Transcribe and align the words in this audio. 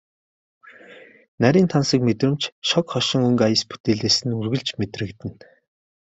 Нарийн 1.41 1.67
тансаг 1.73 2.01
мэдрэмж, 2.07 2.41
шог 2.69 2.85
хошин 2.93 3.21
өнгө 3.27 3.43
аяс 3.47 3.63
бүтээлээс 3.69 4.17
нь 4.27 4.37
үргэлж 4.39 4.67
мэдрэгдэнэ. 4.79 5.41